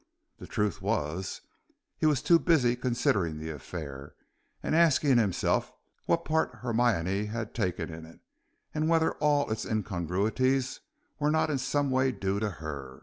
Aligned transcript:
The 0.39 0.47
truth 0.47 0.81
was, 0.81 1.41
he 1.95 2.07
was 2.07 2.23
too 2.23 2.39
busy 2.39 2.75
considering 2.75 3.37
the 3.37 3.51
affair, 3.51 4.15
and 4.63 4.73
asking 4.75 5.19
himself 5.19 5.71
what 6.07 6.25
part 6.25 6.55
Hermione 6.63 7.25
had 7.27 7.53
taken 7.53 7.93
in 7.93 8.07
it, 8.07 8.19
and 8.73 8.89
whether 8.89 9.11
all 9.17 9.51
its 9.51 9.63
incongruities 9.63 10.79
were 11.19 11.29
not 11.29 11.51
in 11.51 11.59
some 11.59 11.91
way 11.91 12.11
due 12.11 12.39
to 12.39 12.49
her. 12.49 12.99